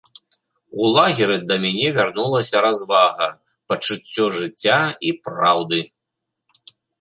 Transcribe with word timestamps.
У 0.83 0.87
лагеры 0.95 1.35
да 1.51 1.55
мяне 1.65 1.87
вярнулася 1.97 2.63
развага, 2.67 3.27
пачуццё 3.73 4.25
жыцця 4.39 4.81
і 5.11 5.13
праўды. 5.29 5.79